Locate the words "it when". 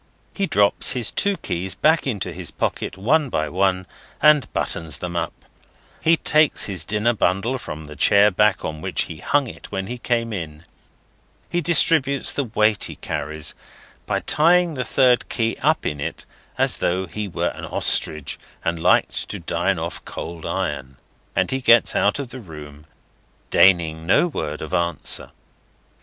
9.45-9.85